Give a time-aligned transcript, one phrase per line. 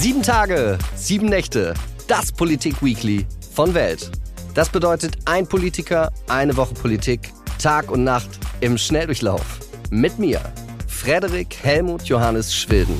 [0.00, 1.74] Sieben Tage, sieben Nächte,
[2.06, 4.12] das Politik-Weekly von Welt.
[4.54, 8.30] Das bedeutet ein Politiker, eine Woche Politik, Tag und Nacht
[8.60, 9.58] im Schnelldurchlauf.
[9.90, 10.40] Mit mir,
[10.86, 12.94] Frederik Helmut Johannes Schwilden.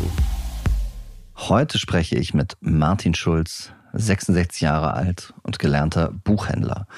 [1.37, 6.89] Heute spreche ich mit Martin Schulz, 66 Jahre alt und gelernter Buchhändler.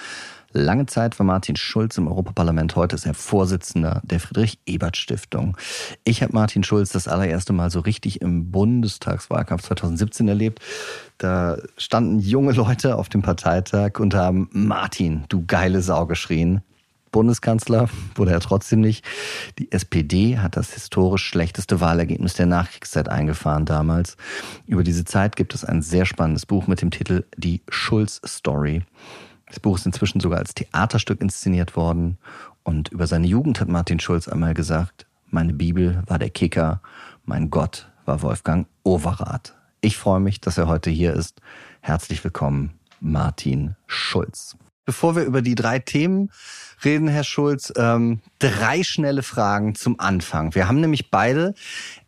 [0.53, 2.75] Lange Zeit war Martin Schulz im Europaparlament.
[2.75, 5.57] Heute ist er Vorsitzender der Friedrich-Ebert-Stiftung.
[6.03, 10.61] Ich habe Martin Schulz das allererste Mal so richtig im Bundestagswahlkampf 2017 erlebt.
[11.19, 16.63] Da standen junge Leute auf dem Parteitag und haben Martin, du geile Sau geschrien.
[17.13, 19.05] Bundeskanzler wurde er trotzdem nicht.
[19.59, 24.17] Die SPD hat das historisch schlechteste Wahlergebnis der Nachkriegszeit eingefahren damals.
[24.67, 28.83] Über diese Zeit gibt es ein sehr spannendes Buch mit dem Titel Die Schulz Story.
[29.51, 32.19] Das Buch ist inzwischen sogar als Theaterstück inszeniert worden.
[32.63, 36.81] Und über seine Jugend hat Martin Schulz einmal gesagt, meine Bibel war der Kicker,
[37.25, 39.55] mein Gott war Wolfgang Overath.
[39.81, 41.41] Ich freue mich, dass er heute hier ist.
[41.81, 44.57] Herzlich willkommen, Martin Schulz.
[44.85, 46.31] Bevor wir über die drei Themen
[46.85, 50.55] reden, Herr Schulz, ähm, drei schnelle Fragen zum Anfang.
[50.55, 51.55] Wir haben nämlich beide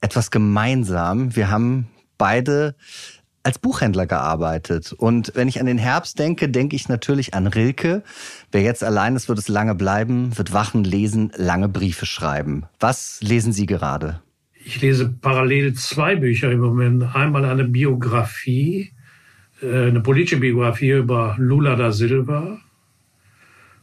[0.00, 1.34] etwas gemeinsam.
[1.34, 1.88] Wir haben
[2.18, 2.76] beide
[3.42, 4.92] als Buchhändler gearbeitet.
[4.92, 8.02] Und wenn ich an den Herbst denke, denke ich natürlich an Rilke.
[8.50, 12.64] Wer jetzt allein ist, wird es lange bleiben, wird Wachen lesen, lange Briefe schreiben.
[12.78, 14.20] Was lesen Sie gerade?
[14.64, 17.14] Ich lese parallel zwei Bücher im Moment.
[17.14, 18.92] Einmal eine Biografie,
[19.60, 22.58] äh, eine politische Biografie über Lula da Silva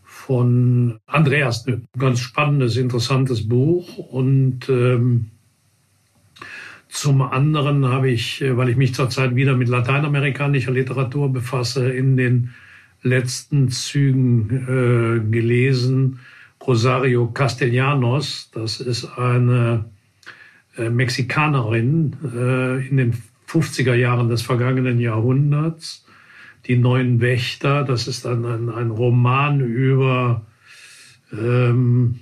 [0.03, 1.67] von Andreas.
[1.67, 3.97] Ein ganz spannendes, interessantes Buch.
[3.97, 5.31] Und ähm,
[6.89, 12.17] zum anderen habe ich, äh, weil ich mich zurzeit wieder mit lateinamerikanischer Literatur befasse, in
[12.17, 12.49] den
[13.01, 16.19] letzten Zügen äh, gelesen
[16.65, 18.49] Rosario Castellanos.
[18.53, 19.85] Das ist eine
[20.77, 23.13] äh, Mexikanerin äh, in den
[23.47, 26.05] 50er Jahren des vergangenen Jahrhunderts.
[26.65, 30.45] Die neuen Wächter, das ist ein, ein, ein Roman über
[31.31, 32.19] ähm,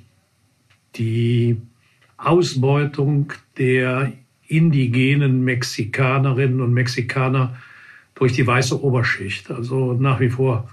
[0.96, 1.58] die
[2.18, 4.14] Ausbeutung der
[4.48, 7.58] indigenen Mexikanerinnen und Mexikaner
[8.16, 9.52] durch die weiße Oberschicht.
[9.52, 10.70] Also nach wie vor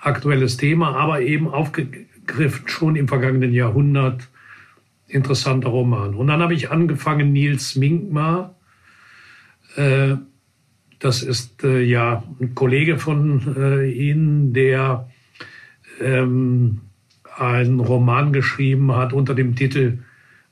[0.00, 4.28] aktuelles Thema, aber eben aufgegriffen schon im vergangenen Jahrhundert.
[5.08, 6.14] Interessanter Roman.
[6.14, 8.56] Und dann habe ich angefangen, Nils Minkmar.
[9.76, 10.16] Äh,
[10.98, 15.08] das ist äh, ja ein Kollege von äh, Ihnen, der
[16.00, 16.80] ähm,
[17.36, 19.98] einen Roman geschrieben hat unter dem Titel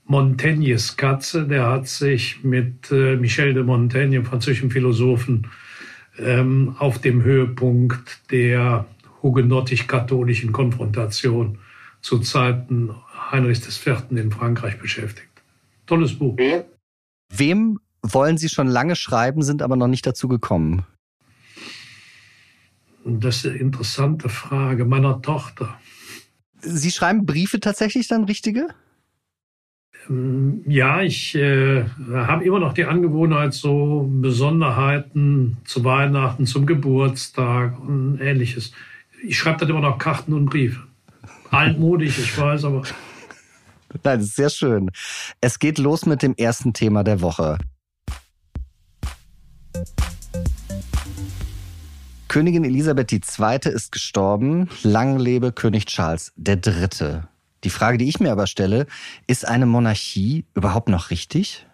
[0.07, 5.49] Montaignes Katze, der hat sich mit äh, Michel de Montaigne, französischen Philosophen,
[6.19, 8.87] ähm, auf dem Höhepunkt der
[9.23, 11.59] hugenottisch-katholischen Konfrontation
[12.03, 12.95] zu Zeiten
[13.31, 14.05] Heinrichs IV.
[14.11, 15.31] in Frankreich beschäftigt.
[15.87, 16.37] Tolles Buch.
[17.33, 20.85] Wem wollen Sie schon lange schreiben, sind aber noch nicht dazu gekommen?
[23.07, 25.79] Das ist eine interessante Frage meiner Tochter.
[26.61, 28.69] Sie schreiben Briefe tatsächlich dann richtige?
[30.09, 37.79] Ähm, ja, ich äh, habe immer noch die Angewohnheit, so Besonderheiten zu Weihnachten, zum Geburtstag
[37.81, 38.73] und ähnliches.
[39.23, 40.81] Ich schreibe dann immer noch Karten und Briefe.
[41.51, 42.83] Altmodisch, ich weiß, aber.
[44.03, 44.91] Nein, das ist sehr schön.
[45.41, 47.59] Es geht los mit dem ersten Thema der Woche.
[52.29, 53.73] Königin Elisabeth II.
[53.73, 54.69] ist gestorben.
[54.83, 57.23] Lang lebe König Charles III.
[57.65, 58.87] Die Frage, die ich mir aber stelle,
[59.27, 61.67] ist eine Monarchie überhaupt noch richtig?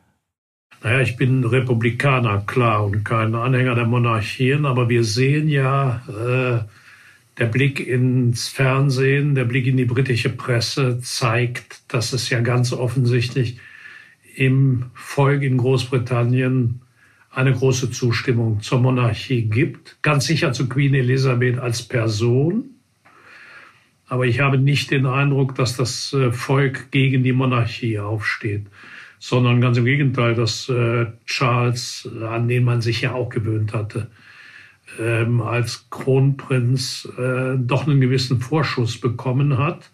[0.83, 6.65] Naja, ich bin Republikaner, klar, und kein Anhänger der Monarchien, aber wir sehen ja, äh,
[7.39, 12.73] der Blick ins Fernsehen, der Blick in die britische Presse zeigt, dass es ja ganz
[12.73, 13.59] offensichtlich
[14.37, 16.81] im Volk in Großbritannien
[17.31, 19.99] eine große Zustimmung zur Monarchie gibt.
[20.03, 22.80] Ganz sicher zu Queen Elizabeth als Person,
[24.11, 28.67] aber ich habe nicht den Eindruck, dass das äh, Volk gegen die Monarchie aufsteht,
[29.21, 34.11] sondern ganz im Gegenteil, dass äh, Charles, an den man sich ja auch gewöhnt hatte,
[34.99, 39.91] ähm, als Kronprinz äh, doch einen gewissen Vorschuss bekommen hat.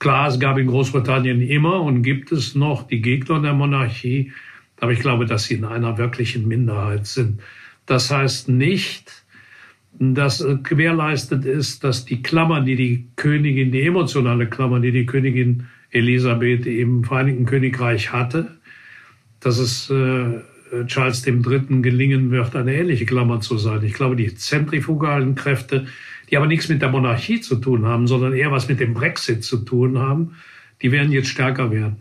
[0.00, 4.32] Klar, es gab in Großbritannien immer und gibt es noch die Gegner der Monarchie,
[4.80, 7.40] aber ich glaube, dass sie in einer wirklichen Minderheit sind.
[7.86, 9.19] Das heißt nicht,
[9.98, 15.06] das äh, gewährleistet ist, dass die Klammer, die die Königin, die emotionale Klammer, die die
[15.06, 18.58] Königin Elisabeth im Vereinigten Königreich hatte,
[19.40, 20.40] dass es äh,
[20.86, 21.82] Charles III.
[21.82, 23.82] gelingen wird, eine ähnliche Klammer zu sein.
[23.82, 25.86] Ich glaube, die zentrifugalen Kräfte,
[26.30, 29.42] die aber nichts mit der Monarchie zu tun haben, sondern eher was mit dem Brexit
[29.42, 30.36] zu tun haben,
[30.80, 31.96] die werden jetzt stärker werden.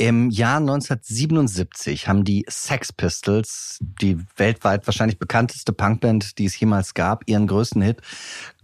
[0.00, 6.94] Im Jahr 1977 haben die Sex Pistols, die weltweit wahrscheinlich bekannteste Punkband, die es jemals
[6.94, 8.00] gab, ihren größten Hit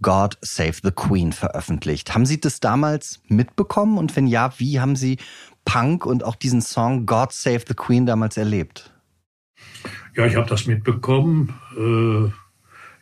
[0.01, 2.15] God Save the Queen veröffentlicht.
[2.15, 3.97] Haben Sie das damals mitbekommen?
[3.97, 5.17] Und wenn ja, wie haben Sie
[5.65, 8.93] Punk und auch diesen Song God Save the Queen damals erlebt?
[10.15, 11.53] Ja, ich habe das mitbekommen.
[11.77, 12.31] Äh,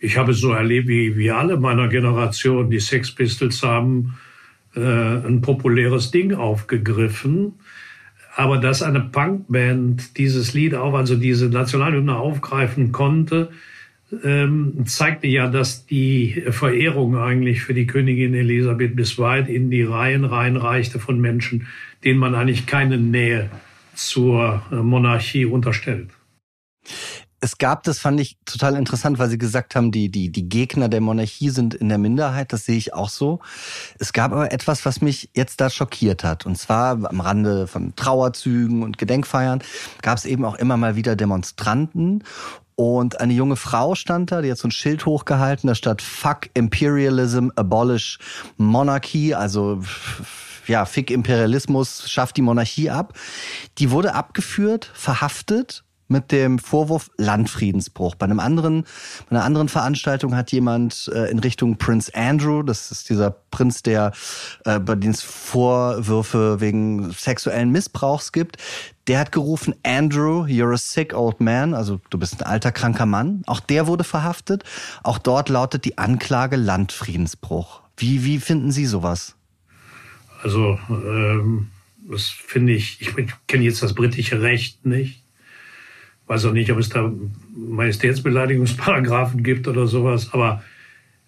[0.04, 2.72] ich habe es so erlebt wie, wie alle meiner Generation.
[2.72, 4.18] Die Sex Pistols haben
[4.76, 7.60] äh, ein populäres Ding aufgegriffen
[8.36, 13.50] aber dass eine Punkband dieses Lied auch, also diese Nationalhymne aufgreifen konnte,
[14.24, 19.84] ähm, zeigte ja, dass die Verehrung eigentlich für die Königin Elisabeth bis weit in die
[19.84, 21.68] Reihen reinreichte von Menschen,
[22.04, 23.50] denen man eigentlich keine Nähe
[23.96, 26.10] zur äh, Monarchie unterstellt
[27.44, 30.88] es gab, das fand ich total interessant, weil Sie gesagt haben, die, die, die Gegner
[30.88, 32.54] der Monarchie sind in der Minderheit.
[32.54, 33.42] Das sehe ich auch so.
[34.00, 36.46] Es gab aber etwas, was mich jetzt da schockiert hat.
[36.46, 39.62] Und zwar am Rande von Trauerzügen und Gedenkfeiern
[40.02, 42.24] gab es eben auch immer mal wieder Demonstranten.
[42.76, 46.50] Und eine junge Frau stand da, die hat so ein Schild hochgehalten, da stand Fuck
[46.54, 48.20] Imperialism, Abolish
[48.56, 49.84] Monarchy, also
[50.66, 53.14] ja, Fick Imperialismus, schafft die Monarchie ab.
[53.80, 55.84] Die wurde abgeführt, verhaftet
[56.14, 58.16] mit dem Vorwurf Landfriedensbruch.
[58.16, 58.84] Bei einem anderen,
[59.30, 63.84] bei einer anderen Veranstaltung hat jemand äh, in Richtung Prince Andrew, das ist dieser Prinz,
[63.84, 64.14] der
[64.64, 68.58] äh, bei dem es Vorwürfe wegen sexuellen Missbrauchs gibt,
[69.08, 73.06] der hat gerufen, Andrew, you're a sick old man, also du bist ein alter kranker
[73.06, 73.42] Mann.
[73.48, 74.64] Auch der wurde verhaftet.
[75.02, 77.82] Auch dort lautet die Anklage Landfriedensbruch.
[77.98, 79.36] Wie, wie finden Sie sowas?
[80.42, 81.70] Also, ähm,
[82.10, 83.14] das finde ich, ich
[83.48, 85.23] kenne jetzt das britische Recht nicht
[86.28, 87.12] weiß auch nicht, ob es da
[87.56, 90.64] Majestätsbeleidigungsparagraphen gibt oder sowas, aber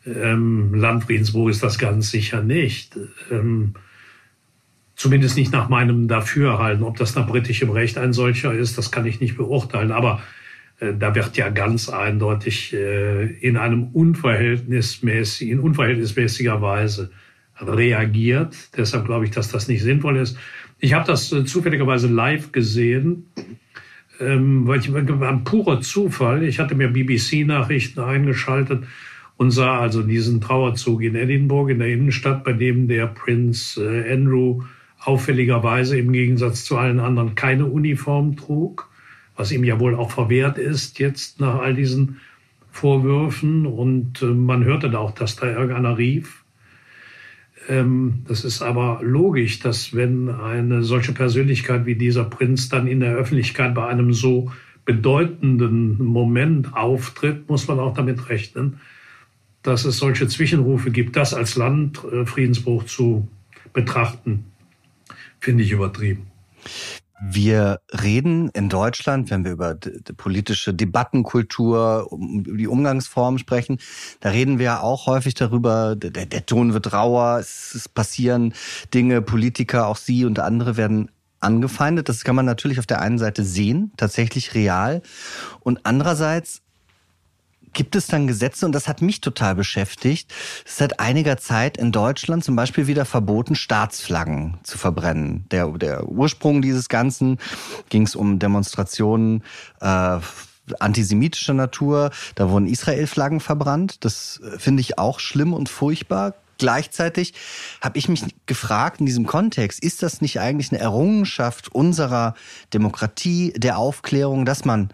[0.06, 2.98] ähm, Landfriedensbruch ist das ganz sicher nicht.
[3.32, 3.74] Ähm,
[4.96, 6.84] zumindest nicht nach meinem Dafürhalten.
[6.84, 9.92] Ob das nach britischem Recht ein solcher ist, das kann ich nicht beurteilen.
[9.92, 10.22] Aber
[10.80, 17.12] äh, da wird ja ganz eindeutig äh, in einem unverhältnismäßig, in unverhältnismäßiger Weise
[17.60, 18.56] reagiert.
[18.78, 20.38] Deshalb glaube ich, dass das nicht sinnvoll ist.
[20.80, 23.32] Ich habe das äh, zufälligerweise live gesehen
[24.20, 26.44] ähm, weil ich ein purer Zufall.
[26.44, 28.84] Ich hatte mir BBC-Nachrichten eingeschaltet
[29.38, 34.14] und sah also diesen Trauerzug in Edinburgh in der Innenstadt, bei dem der Prinz äh,
[34.14, 34.64] Andrew
[35.00, 38.90] auffälligerweise im Gegensatz zu allen anderen keine Uniform trug,
[39.36, 42.20] was ihm ja wohl auch verwehrt ist jetzt nach all diesen
[42.72, 43.66] Vorwürfen.
[43.66, 46.45] Und äh, man hörte da auch, dass da irgendeiner rief.
[47.68, 53.00] Ähm, das ist aber logisch, dass wenn eine solche Persönlichkeit wie dieser Prinz dann in
[53.00, 54.52] der Öffentlichkeit bei einem so
[54.86, 58.80] bedeutenden Moment auftritt, muss man auch damit rechnen,
[59.64, 61.16] dass es solche Zwischenrufe gibt.
[61.16, 63.28] Das als Landfriedensbruch zu
[63.74, 64.46] betrachten,
[65.40, 66.28] finde ich übertrieben.
[67.22, 69.78] Wir reden in Deutschland, wenn wir über
[70.18, 73.80] politische Debattenkultur, über die Umgangsformen sprechen,
[74.20, 78.54] da reden wir auch häufig darüber, der, der Ton wird rauer, es passieren
[78.94, 81.10] Dinge, Politiker, auch Sie und andere werden
[81.40, 82.10] angefeindet.
[82.10, 85.02] Das kann man natürlich auf der einen Seite sehen, tatsächlich real.
[85.62, 86.64] Und andererseits
[87.76, 90.34] gibt es dann Gesetze, und das hat mich total beschäftigt,
[90.66, 95.46] seit einiger Zeit in Deutschland zum Beispiel wieder verboten, Staatsflaggen zu verbrennen.
[95.52, 97.38] Der, der Ursprung dieses Ganzen
[97.90, 99.44] ging es um Demonstrationen
[99.82, 100.18] äh,
[100.80, 102.10] antisemitischer Natur.
[102.34, 104.04] Da wurden Israel-Flaggen verbrannt.
[104.04, 106.34] Das äh, finde ich auch schlimm und furchtbar.
[106.58, 107.34] Gleichzeitig
[107.82, 112.34] habe ich mich gefragt in diesem Kontext, ist das nicht eigentlich eine Errungenschaft unserer
[112.74, 114.90] Demokratie, der Aufklärung, dass man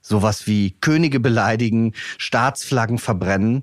[0.00, 3.62] sowas wie Könige beleidigen, Staatsflaggen verbrennen,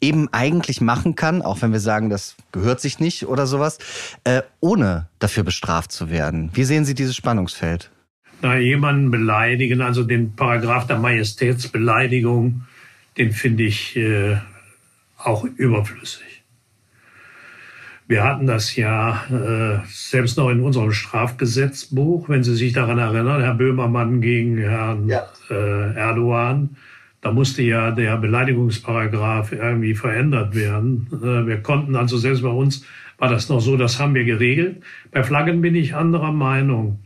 [0.00, 3.78] eben eigentlich machen kann, auch wenn wir sagen, das gehört sich nicht oder sowas,
[4.24, 6.50] äh, ohne dafür bestraft zu werden.
[6.54, 7.90] Wie sehen Sie dieses Spannungsfeld?
[8.40, 12.62] Na, jemanden beleidigen, also den Paragraph der Majestätsbeleidigung,
[13.16, 14.36] den finde ich äh,
[15.16, 16.37] auch überflüssig.
[18.08, 23.42] Wir hatten das ja äh, selbst noch in unserem Strafgesetzbuch, wenn Sie sich daran erinnern,
[23.42, 25.26] Herr Böhmermann gegen Herrn ja.
[25.50, 26.76] äh, Erdogan.
[27.20, 31.08] Da musste ja der Beleidigungsparagraph irgendwie verändert werden.
[31.12, 32.86] Äh, wir konnten also selbst bei uns
[33.18, 34.82] war das noch so, das haben wir geregelt.
[35.10, 37.00] Bei Flaggen bin ich anderer Meinung.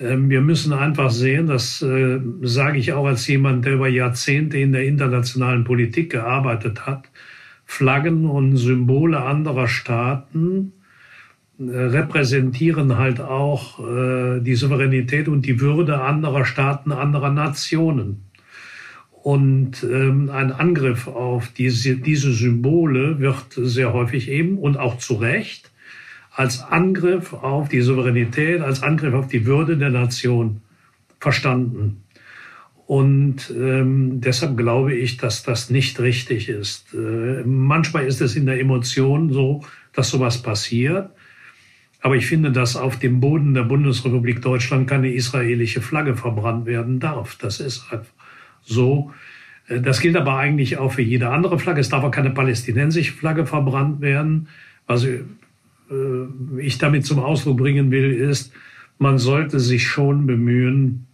[0.00, 4.58] Ähm, wir müssen einfach sehen, das äh, sage ich auch als jemand, der über Jahrzehnte
[4.58, 7.04] in der internationalen Politik gearbeitet hat.
[7.66, 10.72] Flaggen und Symbole anderer Staaten
[11.58, 18.22] äh, repräsentieren halt auch äh, die Souveränität und die Würde anderer Staaten, anderer Nationen.
[19.10, 25.14] Und ähm, ein Angriff auf diese, diese Symbole wird sehr häufig eben und auch zu
[25.14, 25.72] Recht
[26.30, 30.60] als Angriff auf die Souveränität, als Angriff auf die Würde der Nation
[31.18, 32.02] verstanden.
[32.86, 36.94] Und ähm, deshalb glaube ich, dass das nicht richtig ist.
[36.94, 41.10] Äh, manchmal ist es in der Emotion so, dass sowas passiert.
[42.00, 47.00] Aber ich finde, dass auf dem Boden der Bundesrepublik Deutschland keine israelische Flagge verbrannt werden
[47.00, 47.36] darf.
[47.36, 48.12] Das ist einfach
[48.62, 49.12] so.
[49.66, 51.80] Äh, das gilt aber eigentlich auch für jede andere Flagge.
[51.80, 54.46] Es darf auch keine palästinensische Flagge verbrannt werden.
[54.86, 55.24] Was äh,
[56.58, 58.52] ich damit zum Ausdruck bringen will, ist,
[58.98, 61.06] man sollte sich schon bemühen,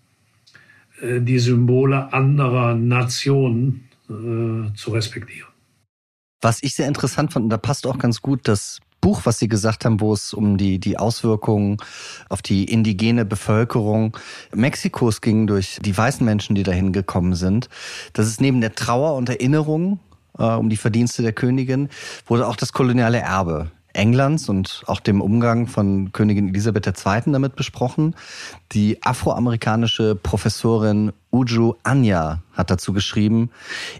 [1.02, 5.48] die Symbole anderer Nationen äh, zu respektieren.
[6.40, 9.48] Was ich sehr interessant fand, und da passt auch ganz gut das Buch, was Sie
[9.48, 11.78] gesagt haben, wo es um die, die Auswirkungen
[12.28, 14.16] auf die indigene Bevölkerung
[14.54, 17.68] Mexikos ging durch die weißen Menschen, die dahin gekommen sind.
[18.12, 19.98] Das ist neben der Trauer und Erinnerung
[20.38, 21.88] äh, um die Verdienste der Königin,
[22.26, 27.32] wurde auch das koloniale Erbe Englands und auch dem Umgang von Königin Elisabeth II.
[27.32, 28.14] damit besprochen.
[28.72, 33.50] Die afroamerikanische Professorin Uju Anya hat dazu geschrieben,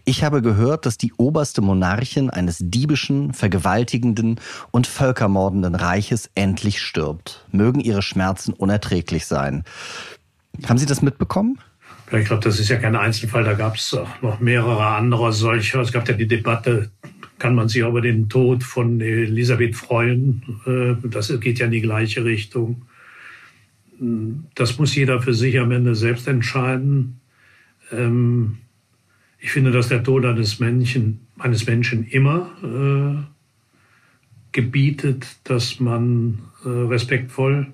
[0.05, 7.47] ich habe gehört, dass die oberste Monarchin eines diebischen, vergewaltigenden und völkermordenden Reiches endlich stirbt.
[7.51, 9.65] Mögen ihre Schmerzen unerträglich sein.
[10.67, 11.59] Haben Sie das mitbekommen?
[12.19, 13.45] Ich glaube, das ist ja kein Einzelfall.
[13.45, 15.81] Da gab es noch mehrere andere solcher.
[15.81, 16.91] Es gab ja die Debatte
[17.43, 20.43] kann man sich über den Tod von Elisabeth freuen.
[20.65, 22.83] Äh, das geht ja in die gleiche Richtung.
[24.55, 27.21] Das muss jeder für sich am Ende selbst entscheiden.
[27.91, 28.59] Ähm,
[29.41, 33.25] ich finde, dass der Tod eines Menschen, eines Menschen immer äh,
[34.53, 37.67] gebietet, dass man äh, respektvoll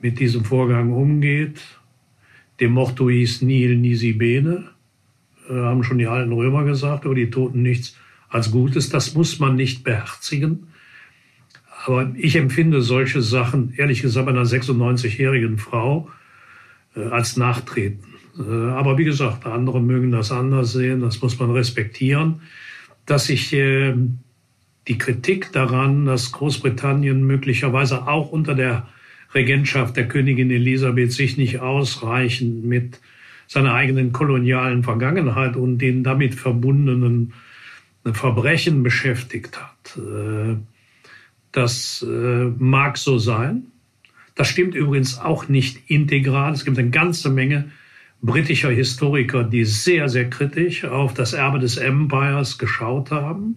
[0.00, 1.60] mit diesem Vorgang umgeht.
[2.60, 4.70] Dem Motto hieß Nihil nisi bene,
[5.50, 7.94] haben schon die alten Römer gesagt, über die Toten nichts
[8.36, 8.90] als Gutes.
[8.90, 10.68] Das muss man nicht beherzigen.
[11.84, 16.10] Aber ich empfinde solche Sachen, ehrlich gesagt, einer 96-jährigen Frau
[16.94, 18.04] äh, als Nachtreten.
[18.38, 22.42] Äh, aber wie gesagt, andere mögen das anders sehen, das muss man respektieren.
[23.06, 23.94] Dass ich äh,
[24.88, 28.88] die Kritik daran, dass Großbritannien möglicherweise auch unter der
[29.34, 33.00] Regentschaft der Königin Elisabeth sich nicht ausreichend mit
[33.46, 37.32] seiner eigenen kolonialen Vergangenheit und den damit verbundenen
[38.14, 39.98] Verbrechen beschäftigt hat.
[39.98, 40.56] Äh,
[41.52, 43.64] das äh, mag so sein.
[44.34, 46.52] Das stimmt übrigens auch nicht integral.
[46.52, 47.70] Es gibt eine ganze Menge
[48.20, 53.56] britischer Historiker, die sehr, sehr kritisch auf das Erbe des Empires geschaut haben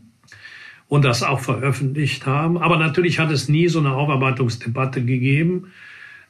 [0.88, 2.58] und das auch veröffentlicht haben.
[2.58, 5.72] Aber natürlich hat es nie so eine Aufarbeitungsdebatte gegeben,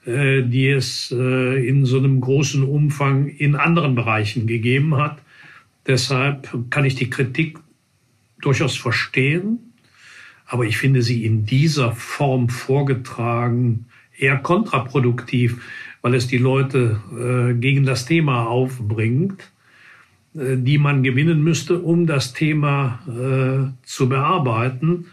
[0.06, 5.20] äh, die es in so einem großen Umfang in anderen Bereichen gegeben hat.
[5.86, 7.60] Deshalb kann ich die Kritik
[8.42, 9.74] durchaus verstehen,
[10.46, 13.86] aber ich finde sie in dieser Form vorgetragen
[14.18, 15.62] eher kontraproduktiv,
[16.02, 19.52] weil es die Leute äh, gegen das Thema aufbringt,
[20.36, 25.08] äh, die man gewinnen müsste, um das Thema äh, zu bearbeiten.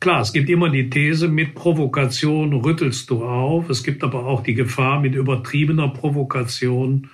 [0.00, 3.70] Klar, es gibt immer die These, mit Provokation rüttelst du auf.
[3.70, 7.08] Es gibt aber auch die Gefahr, mit übertriebener Provokation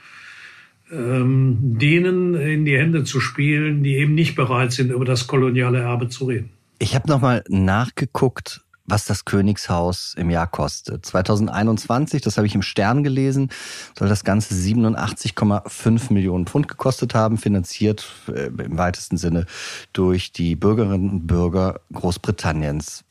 [0.91, 5.79] ähm, denen in die Hände zu spielen, die eben nicht bereit sind, über das koloniale
[5.79, 6.51] Erbe zu reden.
[6.79, 11.05] Ich habe nochmal nachgeguckt, was das Königshaus im Jahr kostet.
[11.05, 13.51] 2021, das habe ich im Stern gelesen,
[13.97, 19.47] soll das Ganze 87,5 Millionen Pfund gekostet haben, finanziert äh, im weitesten Sinne
[19.93, 23.05] durch die Bürgerinnen und Bürger Großbritanniens.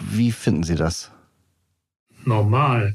[0.00, 1.10] Wie finden Sie das?
[2.24, 2.94] Normal.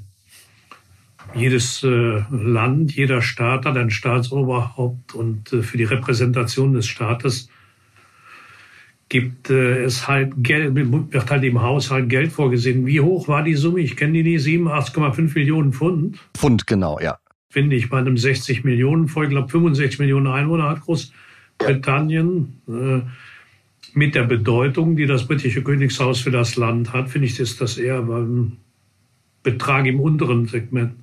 [1.34, 7.50] Jedes äh, Land, jeder Staat hat ein Staatsoberhaupt und äh, für die Repräsentation des Staates
[9.10, 12.86] gibt äh, es halt Geld, wird halt im Haushalt Geld vorgesehen.
[12.86, 13.80] Wie hoch war die Summe?
[13.82, 16.18] Ich kenne die nicht, 87,5 Millionen Pfund.
[16.36, 17.18] Pfund, genau, ja.
[17.50, 22.62] Finde ich bei einem 60 Millionen Volk, ich glaube 65 Millionen Einwohner hat Großbritannien.
[22.68, 23.02] Äh,
[23.94, 27.78] mit der Bedeutung, die das britische Königshaus für das Land hat, finde ich, ist das
[27.78, 28.58] eher ein
[29.42, 30.94] Betrag im unteren Segment.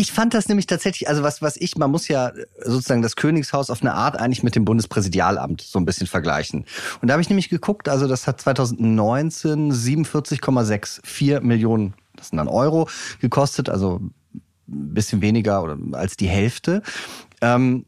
[0.00, 2.32] Ich fand das nämlich tatsächlich, also was, was ich, man muss ja
[2.64, 6.64] sozusagen das Königshaus auf eine Art eigentlich mit dem Bundespräsidialamt so ein bisschen vergleichen.
[7.02, 12.48] Und da habe ich nämlich geguckt, also das hat 2019 47,64 Millionen, das sind dann
[12.48, 12.88] Euro,
[13.20, 14.00] gekostet, also
[14.70, 16.80] ein bisschen weniger oder als die Hälfte.
[17.42, 17.84] Ähm,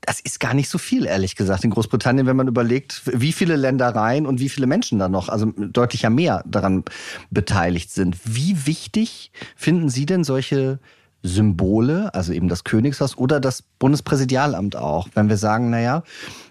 [0.00, 3.54] das ist gar nicht so viel, ehrlich gesagt, in Großbritannien, wenn man überlegt, wie viele
[3.54, 6.82] Ländereien und wie viele Menschen da noch, also deutlich ja mehr daran
[7.30, 8.16] beteiligt sind.
[8.24, 10.80] Wie wichtig finden Sie denn solche
[11.22, 15.08] Symbole, also eben das Königshaus oder das Bundespräsidialamt auch.
[15.14, 16.02] Wenn wir sagen, naja,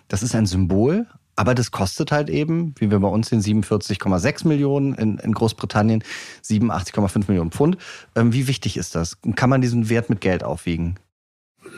[0.08, 1.08] das ist ein Symbol,
[1.40, 6.04] Aber das kostet halt eben, wie wir bei uns sehen, 47,6 Millionen, in, in Großbritannien
[6.44, 7.78] 87,5 Millionen Pfund.
[8.16, 9.20] Ähm, wie wichtig ist das?
[9.36, 10.96] Kann man diesen Wert mit Geld aufwiegen?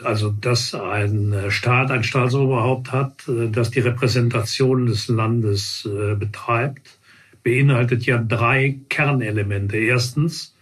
[0.02, 6.98] Also, dass ein Staat, ein Staatsoberhaupt hat, äh, das die Repräsentation des Landes äh, betreibt,
[7.42, 9.76] beinhaltet ja drei Kernelemente.
[9.76, 10.54] Erstens,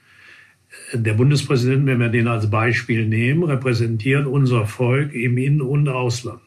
[0.92, 6.40] der Bundespräsident, wenn wir den als Beispiel nehmen, repräsentiert unser Volk im In- und Ausland.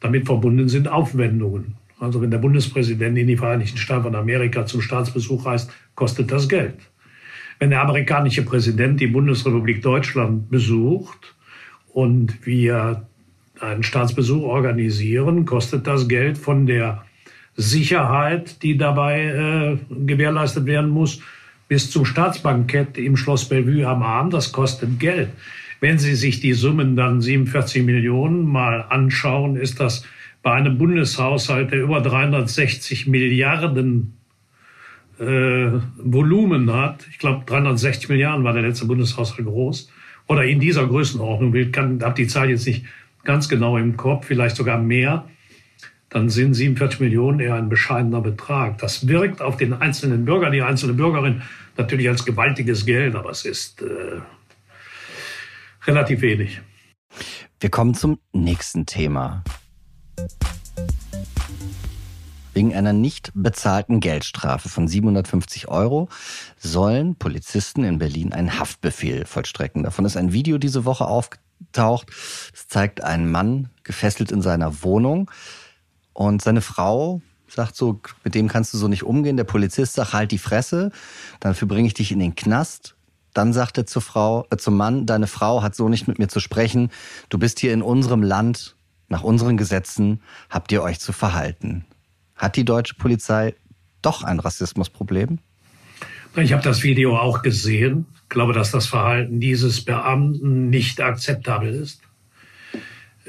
[0.00, 1.76] Damit verbunden sind Aufwendungen.
[1.98, 6.48] Also wenn der Bundespräsident in die Vereinigten Staaten von Amerika zum Staatsbesuch reist, kostet das
[6.48, 6.76] Geld.
[7.58, 11.34] Wenn der amerikanische Präsident die Bundesrepublik Deutschland besucht
[11.92, 13.06] und wir
[13.60, 17.04] einen Staatsbesuch organisieren, kostet das Geld von der
[17.56, 21.22] Sicherheit, die dabei äh, gewährleistet werden muss,
[21.68, 24.34] bis zum Staatsbankett im Schloss Bellevue am Abend.
[24.34, 25.30] Das kostet Geld.
[25.80, 30.04] Wenn Sie sich die Summen dann 47 Millionen mal anschauen, ist das
[30.42, 34.16] bei einem Bundeshaushalt, der über 360 Milliarden
[35.18, 39.90] äh, Volumen hat, ich glaube 360 Milliarden war der letzte Bundeshaushalt groß,
[40.28, 42.84] oder in dieser Größenordnung, ich habe die Zahl jetzt nicht
[43.24, 45.28] ganz genau im Kopf, vielleicht sogar mehr,
[46.16, 48.78] dann sind 47 Millionen eher ein bescheidener Betrag.
[48.78, 51.42] Das wirkt auf den einzelnen Bürger, die einzelne Bürgerin
[51.76, 54.22] natürlich als gewaltiges Geld, aber es ist äh,
[55.86, 56.62] relativ wenig.
[57.60, 59.44] Wir kommen zum nächsten Thema.
[62.54, 66.08] Wegen einer nicht bezahlten Geldstrafe von 750 Euro
[66.56, 69.82] sollen Polizisten in Berlin einen Haftbefehl vollstrecken.
[69.82, 72.08] Davon ist ein Video diese Woche aufgetaucht.
[72.54, 75.30] Es zeigt einen Mann gefesselt in seiner Wohnung
[76.16, 79.36] und seine Frau sagt so, mit dem kannst du so nicht umgehen.
[79.36, 80.90] Der Polizist sagt, halt die Fresse,
[81.40, 82.96] dafür bringe ich dich in den Knast.
[83.34, 86.28] Dann sagt er zur Frau, äh, zum Mann, deine Frau hat so nicht mit mir
[86.28, 86.90] zu sprechen.
[87.28, 88.76] Du bist hier in unserem Land,
[89.08, 91.84] nach unseren Gesetzen habt ihr euch zu verhalten.
[92.34, 93.54] Hat die deutsche Polizei
[94.00, 95.38] doch ein Rassismusproblem?
[96.36, 98.06] Ich habe das Video auch gesehen.
[98.22, 102.00] Ich glaube, dass das Verhalten dieses Beamten nicht akzeptabel ist.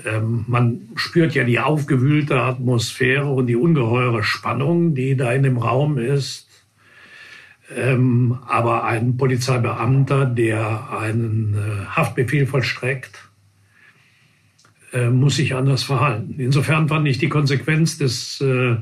[0.06, 5.58] Ähm, man spürt ja die aufgewühlte Atmosphäre und die ungeheure Spannung, die da in dem
[5.58, 6.48] Raum ist.
[7.76, 13.30] Ähm, aber ein Polizeibeamter, der einen äh, Haftbefehl vollstreckt,
[14.93, 16.36] äh, muss sich anders verhalten.
[16.38, 18.78] Insofern fand ich die Konsequenz des, äh,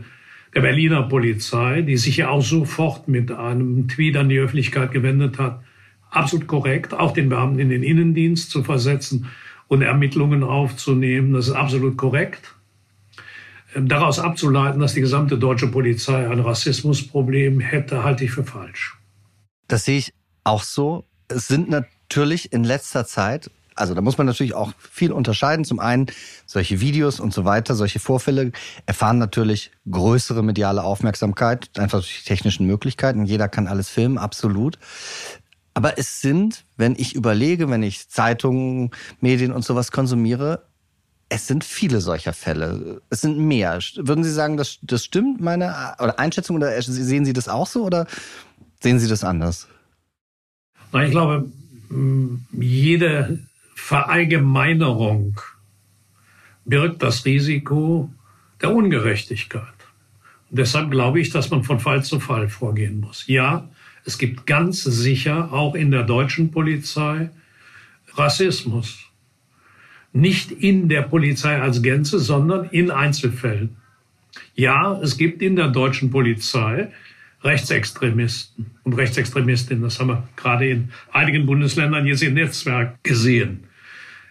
[0.54, 5.39] der Berliner Polizei, die sich ja auch sofort mit einem Tweet an die Öffentlichkeit gewendet
[5.39, 5.63] hat,
[6.12, 9.28] absolut korrekt, auch den Beamten in den Innendienst zu versetzen
[9.67, 11.34] und Ermittlungen aufzunehmen.
[11.34, 12.56] Das ist absolut korrekt.
[13.75, 18.97] Ähm, daraus abzuleiten, dass die gesamte deutsche Polizei ein Rassismusproblem hätte, halte ich für falsch.
[19.67, 21.06] Das sehe ich auch so.
[21.28, 25.65] Es sind natürlich in letzter Zeit, also da muss man natürlich auch viel unterscheiden.
[25.65, 26.06] Zum einen
[26.45, 28.51] solche Videos und so weiter, solche Vorfälle
[28.86, 33.25] erfahren natürlich größere mediale Aufmerksamkeit, einfach durch die technischen Möglichkeiten.
[33.25, 34.80] Jeder kann alles filmen, absolut.
[35.76, 40.64] Aber es sind, wenn ich überlege, wenn ich Zeitungen, Medien und sowas konsumiere,
[41.28, 43.02] es sind viele solcher Fälle.
[43.10, 43.78] Es sind mehr.
[43.98, 47.84] Würden Sie sagen, das, das stimmt, meine oder Einschätzung, oder sehen Sie das auch so
[47.84, 48.08] oder
[48.80, 49.68] sehen Sie das anders?
[50.94, 51.46] Ich glaube,
[52.54, 53.40] jede
[53.76, 55.42] Verallgemeinerung
[56.64, 58.10] birgt das Risiko
[58.62, 59.62] der Ungerechtigkeit.
[60.50, 63.28] Und deshalb glaube ich, dass man von Fall zu Fall vorgehen muss.
[63.28, 63.68] Ja,
[64.06, 67.30] es gibt ganz sicher auch in der deutschen Polizei
[68.13, 69.00] Rassismus.
[70.13, 73.78] Nicht in der Polizei als Gänze, sondern in Einzelfällen.
[74.54, 76.91] Ja, es gibt in der deutschen Polizei
[77.44, 79.84] Rechtsextremisten und Rechtsextremistinnen.
[79.84, 83.65] Das haben wir gerade in einigen Bundesländern jetzt im Netzwerk gesehen.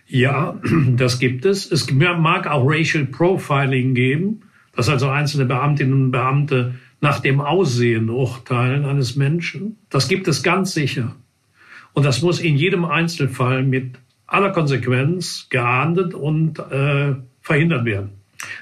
[0.07, 0.59] Ja,
[0.97, 1.71] das gibt es.
[1.71, 4.43] Es mag auch Racial Profiling geben,
[4.75, 9.77] dass also einzelne Beamtinnen und Beamte nach dem Aussehen urteilen eines Menschen.
[9.91, 11.15] Das gibt es ganz sicher.
[11.93, 18.13] Und das muss in jedem Einzelfall mit aller Konsequenz geahndet und äh, verhindert werden.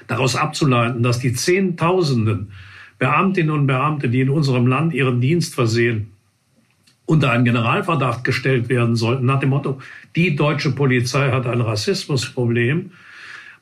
[0.07, 2.51] Daraus abzuleiten, dass die Zehntausenden
[2.99, 6.11] Beamtinnen und Beamte, die in unserem Land ihren Dienst versehen,
[7.05, 9.79] unter einen Generalverdacht gestellt werden sollten, nach dem Motto,
[10.17, 12.91] die deutsche Polizei hat ein Rassismusproblem,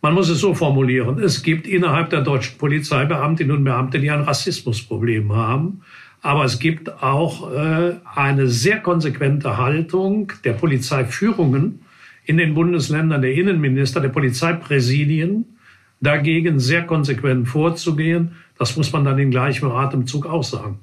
[0.01, 1.19] man muss es so formulieren.
[1.19, 5.81] Es gibt innerhalb der deutschen Polizei Beamtinnen und Beamte, die ein Rassismusproblem haben.
[6.21, 11.81] Aber es gibt auch äh, eine sehr konsequente Haltung der Polizeiführungen
[12.25, 15.57] in den Bundesländern, der Innenminister, der Polizeipräsidien,
[15.99, 18.35] dagegen sehr konsequent vorzugehen.
[18.57, 20.79] Das muss man dann in gleichem Atemzug auch sagen.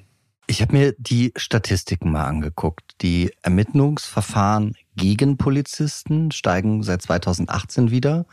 [0.51, 2.95] Ich habe mir die Statistiken mal angeguckt.
[3.03, 8.25] Die Ermittlungsverfahren gegen Polizisten steigen seit 2018 wieder.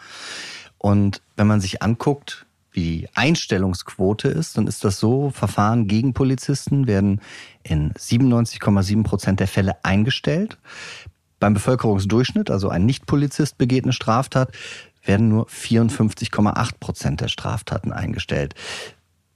[0.86, 6.14] Und wenn man sich anguckt, wie die Einstellungsquote ist, dann ist das so, Verfahren gegen
[6.14, 7.22] Polizisten werden
[7.64, 10.60] in 97,7 Prozent der Fälle eingestellt.
[11.40, 14.52] Beim Bevölkerungsdurchschnitt, also ein Nicht-Polizist begeht eine Straftat,
[15.04, 18.54] werden nur 54,8 Prozent der Straftaten eingestellt.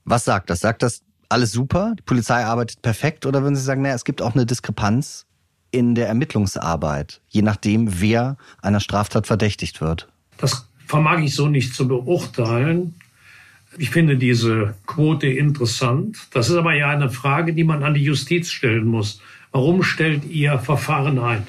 [0.04, 0.60] Was sagt das?
[0.60, 1.94] Sagt das alles super?
[1.98, 3.26] Die Polizei arbeitet perfekt?
[3.26, 5.26] Oder würden Sie sagen, naja, es gibt auch eine Diskrepanz
[5.72, 10.06] in der Ermittlungsarbeit, je nachdem, wer einer Straftat verdächtigt wird?
[10.38, 12.94] Das vermag ich so nicht zu beurteilen.
[13.78, 16.18] Ich finde diese Quote interessant.
[16.32, 19.22] Das ist aber ja eine Frage, die man an die Justiz stellen muss.
[19.52, 21.46] Warum stellt ihr Verfahren ein?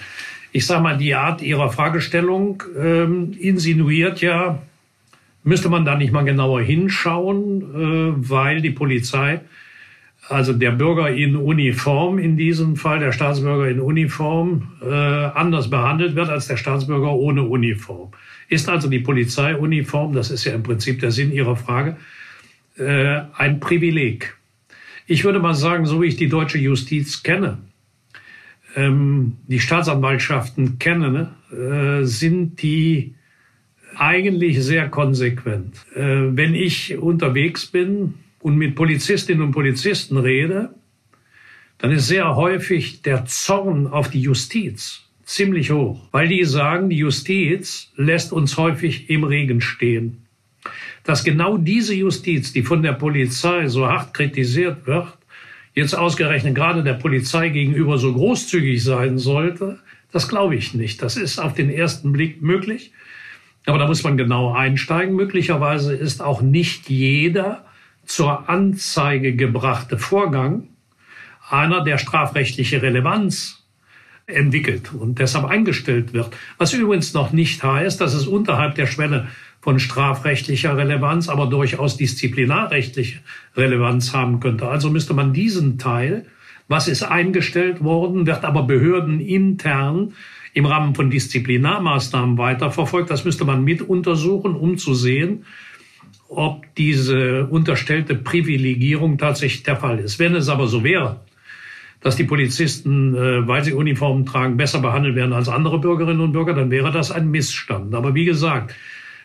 [0.52, 4.62] Ich sage mal, die Art Ihrer Fragestellung ähm, insinuiert ja,
[5.44, 9.42] müsste man da nicht mal genauer hinschauen, äh, weil die Polizei,
[10.30, 16.16] also der Bürger in Uniform in diesem Fall, der Staatsbürger in Uniform, äh, anders behandelt
[16.16, 18.12] wird als der Staatsbürger ohne Uniform.
[18.52, 21.96] Ist also die Polizeiuniform, das ist ja im Prinzip der Sinn Ihrer Frage,
[22.78, 24.36] äh, ein Privileg.
[25.08, 27.60] Ich würde mal sagen, so wie ich die deutsche Justiz kenne,
[28.76, 33.16] ähm, die Staatsanwaltschaften kenne, äh, sind die
[33.96, 35.86] eigentlich sehr konsequent.
[35.96, 40.76] Äh, wenn ich unterwegs bin und mit Polizistinnen und Polizisten rede,
[41.78, 46.98] dann ist sehr häufig der Zorn auf die Justiz ziemlich hoch, weil die sagen, die
[46.98, 50.26] Justiz lässt uns häufig im Regen stehen.
[51.04, 55.18] Dass genau diese Justiz, die von der Polizei so hart kritisiert wird,
[55.74, 59.80] jetzt ausgerechnet gerade der Polizei gegenüber so großzügig sein sollte,
[60.12, 61.02] das glaube ich nicht.
[61.02, 62.92] Das ist auf den ersten Blick möglich.
[63.66, 65.16] Aber da muss man genau einsteigen.
[65.16, 67.66] Möglicherweise ist auch nicht jeder
[68.06, 70.68] zur Anzeige gebrachte Vorgang
[71.50, 73.61] einer, der strafrechtliche Relevanz
[74.34, 76.36] entwickelt und deshalb eingestellt wird.
[76.58, 79.28] Was übrigens noch nicht heißt, dass es unterhalb der Schwelle
[79.62, 83.20] von strafrechtlicher Relevanz, aber durchaus disziplinarrechtliche
[83.56, 84.68] Relevanz haben könnte.
[84.68, 86.26] Also müsste man diesen Teil,
[86.68, 90.14] was ist eingestellt worden, wird aber behördenintern
[90.54, 93.10] im Rahmen von Disziplinarmaßnahmen weiterverfolgt.
[93.10, 95.46] Das müsste man mit untersuchen, um zu sehen,
[96.28, 100.18] ob diese unterstellte Privilegierung tatsächlich der Fall ist.
[100.18, 101.20] Wenn es aber so wäre,
[102.02, 106.34] dass die Polizisten, äh, weil sie Uniformen tragen, besser behandelt werden als andere Bürgerinnen und
[106.34, 107.96] Bürger, dann wäre das ein Missstand.
[107.96, 108.74] Aber wie gesagt,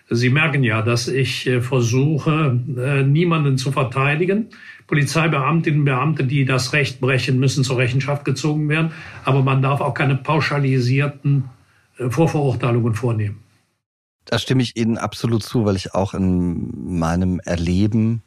[0.09, 4.51] Sie merken ja, dass ich äh, versuche, äh, niemanden zu verteidigen.
[4.87, 8.93] Polizeibeamtinnen und Beamte, die das Recht brechen, müssen zur Rechenschaft gezogen werden.
[9.25, 11.45] Aber man darf auch keine pauschalisierten
[12.09, 13.43] Vorverurteilungen vornehmen.
[14.27, 18.23] Da stimme ich Ihnen absolut zu, weil ich auch in meinem Erleben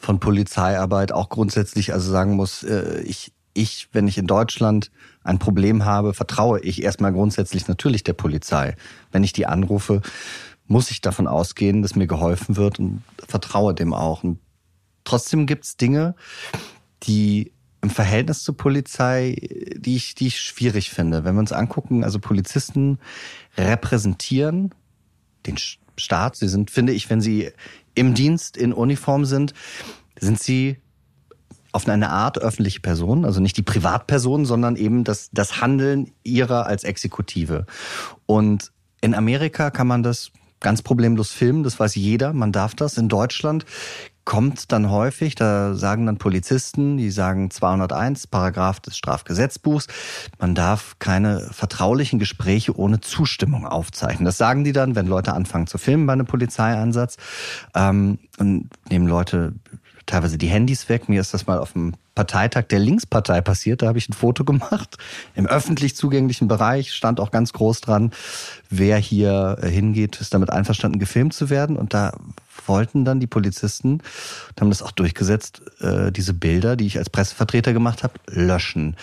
[0.00, 2.66] von Polizeiarbeit auch grundsätzlich also sagen muss,
[3.04, 4.90] ich, ich, wenn ich in Deutschland
[5.22, 8.76] ein Problem habe, vertraue ich erstmal grundsätzlich natürlich der Polizei.
[9.12, 10.02] Wenn ich die anrufe,
[10.66, 14.24] muss ich davon ausgehen, dass mir geholfen wird und vertraue dem auch.
[14.24, 14.38] Und
[15.04, 16.14] trotzdem gibt es Dinge,
[17.04, 19.36] die im Verhältnis zur Polizei,
[19.76, 21.24] die ich, die ich schwierig finde.
[21.24, 22.98] Wenn wir uns angucken, also Polizisten
[23.56, 24.74] repräsentieren
[25.46, 25.56] den
[25.96, 26.36] Staat.
[26.36, 27.50] Sie sind, finde ich, wenn sie
[27.94, 29.54] im Dienst in Uniform sind,
[30.18, 30.78] sind sie
[31.74, 36.66] auf eine Art öffentliche Person, also nicht die Privatperson, sondern eben das, das Handeln ihrer
[36.66, 37.66] als Exekutive.
[38.26, 42.96] Und in Amerika kann man das ganz problemlos filmen, das weiß jeder, man darf das.
[42.96, 43.66] In Deutschland
[44.24, 49.88] kommt dann häufig, da sagen dann Polizisten, die sagen 201, Paragraph des Strafgesetzbuchs,
[50.38, 54.24] man darf keine vertraulichen Gespräche ohne Zustimmung aufzeichnen.
[54.24, 57.16] Das sagen die dann, wenn Leute anfangen zu filmen bei einem Polizeieinsatz
[57.74, 59.54] ähm, und nehmen Leute
[60.06, 61.08] teilweise die Handys weg.
[61.08, 63.82] Mir ist das mal auf dem Parteitag der Linkspartei passiert.
[63.82, 64.96] Da habe ich ein Foto gemacht.
[65.34, 68.12] Im öffentlich zugänglichen Bereich stand auch ganz groß dran,
[68.70, 71.76] wer hier äh, hingeht, ist damit einverstanden, gefilmt zu werden.
[71.76, 72.12] Und da
[72.66, 74.02] wollten dann die Polizisten,
[74.60, 78.96] haben das auch durchgesetzt, äh, diese Bilder, die ich als Pressevertreter gemacht habe, löschen.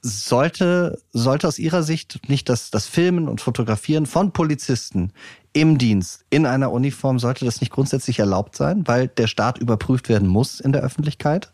[0.00, 5.12] Sollte, sollte aus Ihrer Sicht nicht das, das Filmen und Fotografieren von Polizisten
[5.52, 10.08] im Dienst, in einer Uniform, sollte das nicht grundsätzlich erlaubt sein, weil der Staat überprüft
[10.08, 11.52] werden muss in der Öffentlichkeit?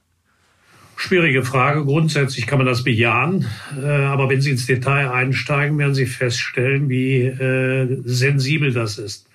[0.96, 1.84] Schwierige Frage.
[1.84, 3.46] Grundsätzlich kann man das bejahen.
[3.76, 9.28] Äh, aber wenn Sie ins Detail einsteigen, werden Sie feststellen, wie äh, sensibel das ist.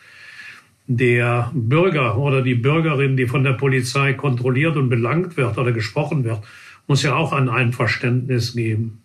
[0.88, 6.24] Der Bürger oder die Bürgerin, die von der Polizei kontrolliert und belangt wird oder gesprochen
[6.24, 6.42] wird,
[6.90, 9.02] muss ja auch ein Einverständnis geben.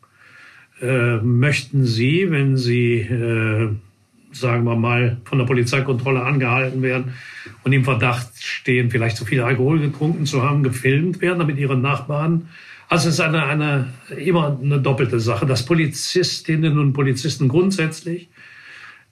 [0.81, 3.69] Äh, möchten Sie, wenn Sie, äh,
[4.33, 7.15] sagen wir mal, von der Polizeikontrolle angehalten werden
[7.63, 11.77] und im Verdacht stehen, vielleicht zu viel Alkohol getrunken zu haben, gefilmt werden, damit Ihre
[11.79, 12.49] Nachbarn
[12.89, 18.29] also es ist eine, eine, immer eine doppelte Sache, dass Polizistinnen und Polizisten grundsätzlich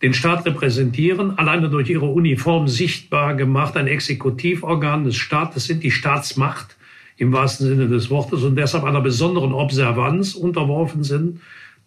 [0.03, 5.91] den Staat repräsentieren, alleine durch ihre Uniform sichtbar gemacht, ein Exekutivorgan des Staates sind, die
[5.91, 6.77] Staatsmacht
[7.23, 11.41] im wahrsten Sinne des Wortes und deshalb einer besonderen Observanz unterworfen sind.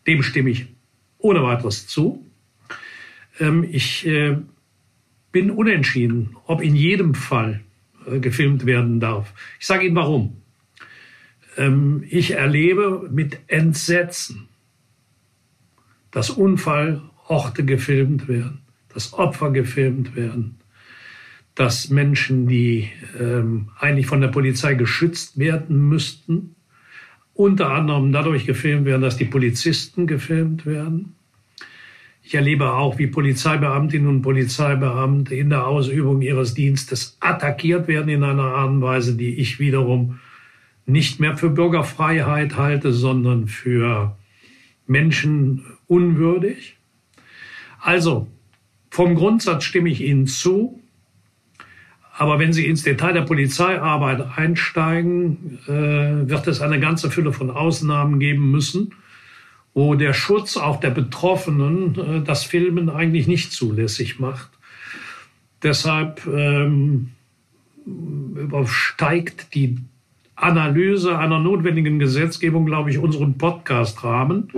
[0.08, 0.67] Dem stimme ich
[1.17, 2.26] ohne weiteres zu.
[3.41, 4.38] Ähm, ich äh,
[5.34, 7.60] bin unentschieden, ob in jedem Fall
[8.08, 9.34] äh, gefilmt werden darf.
[9.60, 10.38] Ich sage Ihnen warum.
[11.58, 14.48] Ähm, ich erlebe mit Entsetzen,
[16.12, 18.62] dass Unfallorte gefilmt werden,
[18.93, 20.60] dass Opfer gefilmt werden,
[21.55, 22.89] dass Menschen, die
[23.19, 26.55] ähm, eigentlich von der Polizei geschützt werden müssten,
[27.33, 31.15] unter anderem dadurch gefilmt werden, dass die Polizisten gefilmt werden.
[32.23, 38.23] Ich erlebe auch, wie Polizeibeamtinnen und Polizeibeamte in der Ausübung ihres Dienstes attackiert werden in
[38.23, 40.19] einer Art und Weise, die ich wiederum
[40.85, 44.17] nicht mehr für Bürgerfreiheit halte, sondern für
[44.87, 46.77] menschenunwürdig.
[47.79, 48.27] Also,
[48.89, 50.81] vom Grundsatz stimme ich Ihnen zu.
[52.17, 57.49] Aber wenn Sie ins Detail der Polizeiarbeit einsteigen, äh, wird es eine ganze Fülle von
[57.49, 58.93] Ausnahmen geben müssen,
[59.73, 64.49] wo der Schutz auch der Betroffenen äh, das Filmen eigentlich nicht zulässig macht.
[65.62, 67.12] Deshalb ähm,
[67.86, 69.78] übersteigt die
[70.36, 74.51] Analyse einer notwendigen Gesetzgebung, glaube ich, unseren Podcast-Rahmen.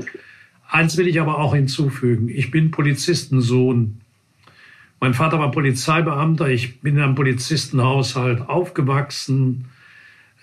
[0.70, 2.30] Eins will ich aber auch hinzufügen.
[2.30, 4.02] Ich bin Polizistensohn.
[4.99, 6.49] Mein Vater war Polizeibeamter.
[6.49, 9.65] Ich bin in einem Polizistenhaushalt aufgewachsen.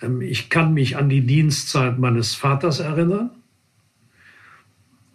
[0.01, 3.31] Ähm, ich kann mich an die Dienstzeit meines Vaters erinnern.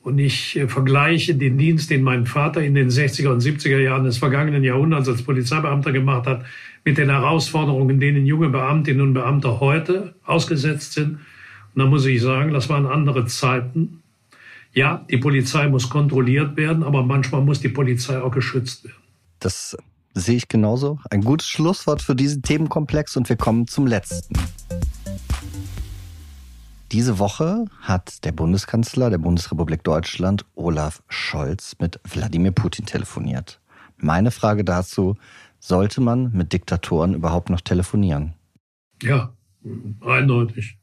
[0.02, 4.04] Und ich äh, vergleiche den Dienst, den mein Vater in den 60er und 70er Jahren
[4.04, 6.44] des vergangenen Jahrhunderts als Polizeibeamter gemacht hat,
[6.84, 11.18] mit den Herausforderungen, denen junge Beamtinnen und Beamte heute ausgesetzt sind.
[11.74, 14.02] Und da muss ich sagen, das waren andere Zeiten.
[14.72, 18.99] Ja, die Polizei muss kontrolliert werden, aber manchmal muss die Polizei auch geschützt werden.
[19.40, 19.76] Das
[20.14, 20.98] sehe ich genauso.
[21.10, 24.34] Ein gutes Schlusswort für diesen Themenkomplex und wir kommen zum letzten.
[26.92, 33.60] Diese Woche hat der Bundeskanzler der Bundesrepublik Deutschland, Olaf Scholz, mit Wladimir Putin telefoniert.
[33.96, 35.16] Meine Frage dazu,
[35.58, 38.34] sollte man mit Diktatoren überhaupt noch telefonieren?
[39.02, 39.32] Ja,
[40.00, 40.78] eindeutig.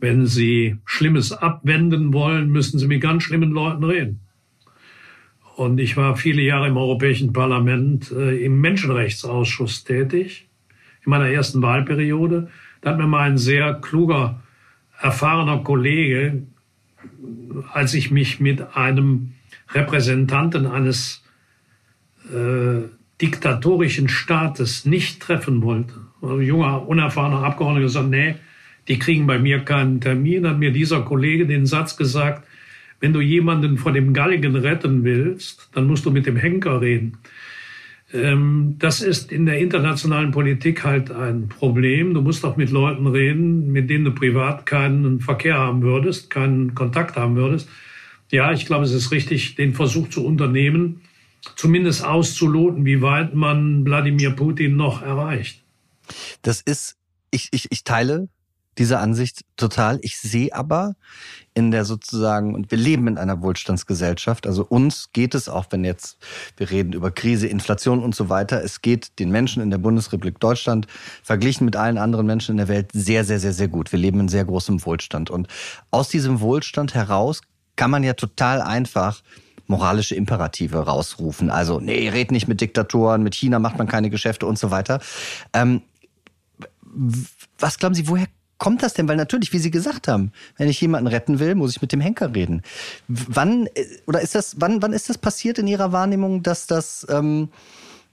[0.00, 4.27] Wenn Sie Schlimmes abwenden wollen, müssen Sie mit ganz schlimmen Leuten reden.
[5.58, 10.46] Und ich war viele Jahre im Europäischen Parlament äh, im Menschenrechtsausschuss tätig,
[11.04, 12.48] in meiner ersten Wahlperiode.
[12.80, 14.40] Da hat mir mal ein sehr kluger,
[15.00, 16.44] erfahrener Kollege,
[17.72, 19.32] als ich mich mit einem
[19.70, 21.24] Repräsentanten eines
[22.32, 22.82] äh,
[23.20, 25.94] diktatorischen Staates nicht treffen wollte.
[26.22, 28.36] Also junger, unerfahrener Abgeordneter gesagt, nee,
[28.86, 30.46] die kriegen bei mir keinen Termin.
[30.46, 32.46] Hat mir dieser Kollege den Satz gesagt,
[33.00, 37.18] wenn du jemanden vor dem Galgen retten willst, dann musst du mit dem Henker reden.
[38.12, 42.14] Ähm, das ist in der internationalen Politik halt ein Problem.
[42.14, 46.74] Du musst auch mit Leuten reden, mit denen du privat keinen Verkehr haben würdest, keinen
[46.74, 47.68] Kontakt haben würdest.
[48.30, 51.02] Ja, ich glaube, es ist richtig, den Versuch zu unternehmen,
[51.56, 55.62] zumindest auszuloten, wie weit man Wladimir Putin noch erreicht.
[56.42, 56.96] Das ist,
[57.30, 58.28] ich, ich, ich teile
[58.78, 59.98] diese Ansicht total.
[60.02, 60.94] Ich sehe aber
[61.54, 65.84] in der sozusagen, und wir leben in einer Wohlstandsgesellschaft, also uns geht es auch, wenn
[65.84, 66.18] jetzt
[66.56, 70.38] wir reden über Krise, Inflation und so weiter, es geht den Menschen in der Bundesrepublik
[70.38, 70.86] Deutschland
[71.22, 73.90] verglichen mit allen anderen Menschen in der Welt sehr, sehr, sehr, sehr gut.
[73.90, 75.30] Wir leben in sehr großem Wohlstand.
[75.30, 75.48] Und
[75.90, 77.40] aus diesem Wohlstand heraus
[77.76, 79.22] kann man ja total einfach
[79.66, 81.50] moralische Imperative rausrufen.
[81.50, 85.00] Also, nee, red nicht mit Diktatoren, mit China macht man keine Geschäfte und so weiter.
[85.52, 85.82] Ähm,
[87.58, 88.26] was glauben Sie, woher
[88.58, 89.08] kommt das denn?
[89.08, 92.00] Weil natürlich, wie Sie gesagt haben, wenn ich jemanden retten will, muss ich mit dem
[92.00, 92.62] Henker reden.
[93.08, 97.06] Wann äh, oder ist das, wann, wann ist das passiert in Ihrer Wahrnehmung, dass das,
[97.08, 97.48] ähm,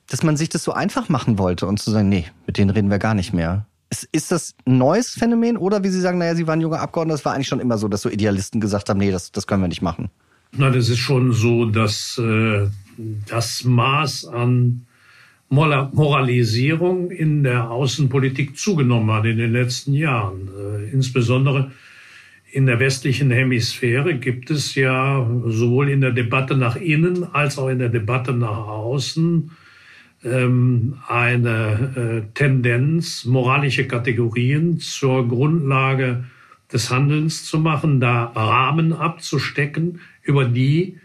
[0.08, 2.89] dass man sich das so einfach machen wollte und zu sagen, nee, mit denen reden
[2.89, 3.65] wir gar nicht mehr?
[3.89, 7.17] Ist, ist das ein neues Phänomen oder wie Sie sagen, naja, Sie waren junger Abgeordneter,
[7.17, 9.62] das war eigentlich schon immer so, dass so Idealisten gesagt haben, nee, das, das können
[9.62, 10.10] wir nicht machen?
[10.51, 12.67] Na, das ist schon so, dass äh,
[13.27, 14.86] das Maß an
[15.49, 20.49] Moralisierung in der Außenpolitik zugenommen hat in den letzten Jahren.
[20.49, 21.71] Äh, insbesondere
[22.51, 27.69] in der westlichen Hemisphäre gibt es ja sowohl in der Debatte nach innen als auch
[27.69, 29.51] in der Debatte nach außen
[30.23, 36.25] ähm, eine äh, Tendenz, moralische Kategorien zur Grundlage
[36.71, 40.97] des Handelns zu machen, da Rahmen abzustecken, über die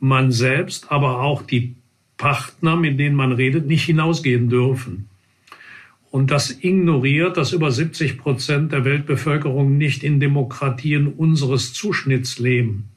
[0.00, 1.75] man selbst, aber auch die
[2.16, 5.08] Partner, mit denen man redet, nicht hinausgehen dürfen.
[6.10, 12.88] Und das ignoriert, dass über 70 Prozent der Weltbevölkerung nicht in Demokratien unseres Zuschnitts leben.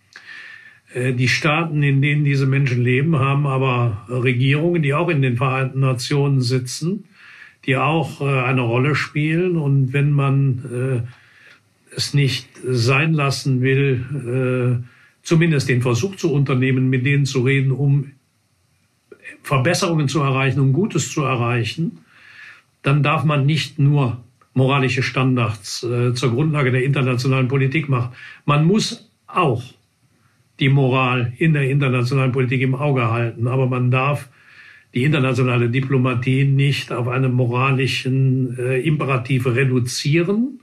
[0.93, 5.38] Äh, die Staaten, in denen diese Menschen leben, haben aber Regierungen, die auch in den
[5.38, 7.05] Vereinten Nationen sitzen,
[7.65, 9.58] die auch äh, eine Rolle spielen.
[9.58, 14.84] Und wenn man äh, es nicht sein lassen will,
[15.23, 18.12] zumindest den Versuch zu unternehmen, mit denen zu reden, um
[19.44, 22.00] Verbesserungen zu erreichen, um Gutes zu erreichen,
[22.82, 28.13] dann darf man nicht nur moralische Standards zur Grundlage der internationalen Politik machen.
[28.46, 29.63] Man muss auch
[30.60, 33.48] die Moral in der internationalen Politik im Auge halten.
[33.48, 34.30] Aber man darf
[34.94, 40.60] die internationale Diplomatie nicht auf eine moralischen äh, Imperative reduzieren.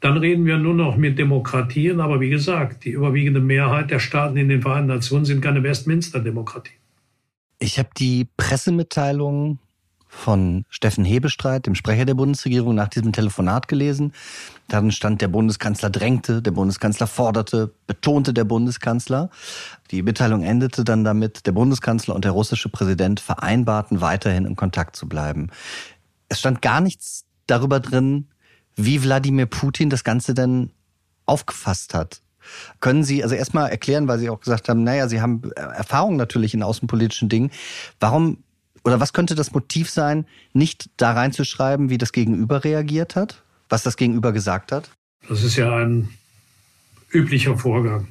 [0.00, 2.00] Dann reden wir nur noch mit Demokratien.
[2.00, 6.76] Aber wie gesagt, die überwiegende Mehrheit der Staaten in den Vereinten Nationen sind keine Westminster-Demokratien.
[7.58, 9.58] Ich habe die Pressemitteilung
[10.08, 14.12] von Steffen Hebestreit, dem Sprecher der Bundesregierung, nach diesem Telefonat gelesen.
[14.68, 19.30] Darin stand, der Bundeskanzler drängte, der Bundeskanzler forderte, betonte der Bundeskanzler.
[19.90, 24.96] Die Mitteilung endete dann damit, der Bundeskanzler und der russische Präsident vereinbarten, weiterhin in Kontakt
[24.96, 25.50] zu bleiben.
[26.28, 28.28] Es stand gar nichts darüber drin,
[28.74, 30.70] wie Wladimir Putin das Ganze denn
[31.24, 32.20] aufgefasst hat.
[32.80, 36.54] Können Sie also erstmal erklären, weil Sie auch gesagt haben, naja, Sie haben Erfahrung natürlich
[36.54, 37.50] in außenpolitischen Dingen.
[38.00, 38.38] Warum
[38.84, 43.82] oder was könnte das Motiv sein, nicht da reinzuschreiben, wie das Gegenüber reagiert hat, was
[43.82, 44.90] das Gegenüber gesagt hat?
[45.28, 46.08] Das ist ja ein
[47.12, 48.06] üblicher Vorgang.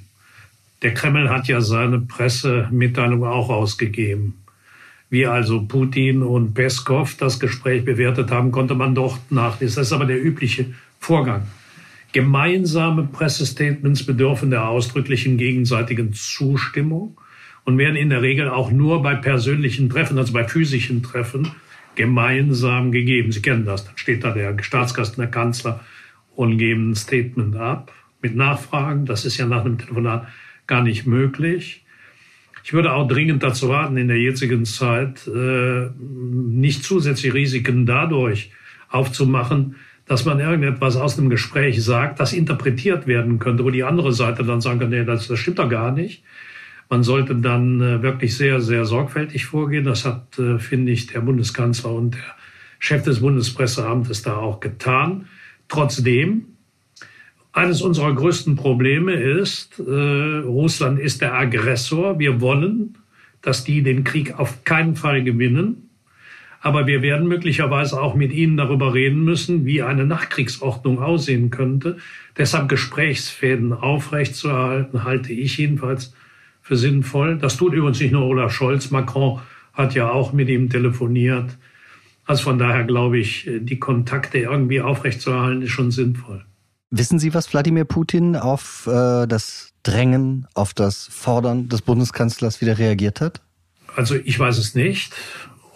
[0.82, 4.42] Der Kreml hat ja seine Pressemitteilung auch ausgegeben.
[5.10, 9.78] Wie also Putin und Peskov das Gespräch bewertet haben, konnte man dort nachlesen.
[9.78, 11.48] Das ist aber der übliche Vorgang.
[12.16, 17.20] Gemeinsame Pressestatements bedürfen der ausdrücklichen gegenseitigen Zustimmung
[17.66, 21.52] und werden in der Regel auch nur bei persönlichen Treffen, also bei physischen Treffen,
[21.96, 23.34] gemeinsam gegeben.
[23.34, 23.84] Sie kennen das.
[23.84, 25.82] Dann steht da der Staatsgast und der Kanzler
[26.38, 29.06] und geben ein Statement ab mit Nachfragen.
[29.06, 30.26] Das ist ja nach einem Telefonat
[30.68, 31.84] gar nicht möglich.
[32.64, 38.52] Ich würde auch dringend dazu raten, in der jetzigen Zeit äh, nicht zusätzliche Risiken dadurch
[38.88, 44.14] aufzumachen, dass man irgendetwas aus einem Gespräch sagt, das interpretiert werden könnte, wo die andere
[44.14, 46.24] Seite dann sagen kann, nee, das, das stimmt doch gar nicht.
[46.90, 49.86] Man sollte dann äh, wirklich sehr, sehr sorgfältig vorgehen.
[49.86, 52.36] Das hat, äh, finde ich, der Bundeskanzler und der
[52.78, 55.28] Chef des Bundespresseamtes da auch getan.
[55.68, 56.46] Trotzdem,
[57.52, 62.20] eines unserer größten Probleme ist, äh, Russland ist der Aggressor.
[62.20, 62.98] Wir wollen,
[63.42, 65.85] dass die den Krieg auf keinen Fall gewinnen.
[66.66, 71.98] Aber wir werden möglicherweise auch mit ihnen darüber reden müssen, wie eine Nachkriegsordnung aussehen könnte.
[72.38, 76.16] Deshalb Gesprächsfäden aufrechtzuerhalten, halte ich jedenfalls
[76.64, 77.38] für sinnvoll.
[77.38, 78.90] Das tut übrigens nicht nur Olaf Scholz.
[78.90, 79.42] Macron
[79.74, 81.56] hat ja auch mit ihm telefoniert.
[82.26, 86.46] Also von daher glaube ich, die Kontakte irgendwie aufrechtzuerhalten ist schon sinnvoll.
[86.90, 92.80] Wissen Sie, was Wladimir Putin auf äh, das Drängen, auf das Fordern des Bundeskanzlers wieder
[92.80, 93.44] reagiert hat?
[93.96, 95.14] Also ich weiß es nicht.